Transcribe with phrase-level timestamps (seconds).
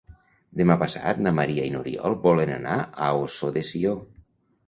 [0.61, 2.77] Demà passat na Maria i n'Oriol volen anar
[3.09, 3.93] a Ossó de Sió.